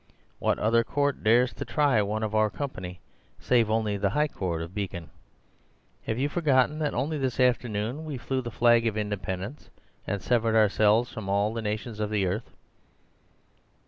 [0.39, 3.01] What other court dares to try one of our company,
[3.39, 5.11] save only the High Court of Beacon?
[6.07, 9.69] Have you forgotten that only this afternoon we flew the flag of independence
[10.07, 12.49] and severed ourselves from all the nations of the earth?"